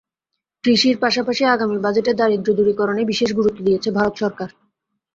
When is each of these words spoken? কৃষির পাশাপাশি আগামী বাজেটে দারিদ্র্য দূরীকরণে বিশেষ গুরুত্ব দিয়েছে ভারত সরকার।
কৃষির 0.63 0.95
পাশাপাশি 0.99 1.43
আগামী 1.45 1.77
বাজেটে 1.77 2.11
দারিদ্র্য 2.13 2.53
দূরীকরণে 2.57 3.03
বিশেষ 3.05 3.29
গুরুত্ব 3.33 3.59
দিয়েছে 3.65 3.89
ভারত 3.91 4.13
সরকার। 4.15 4.49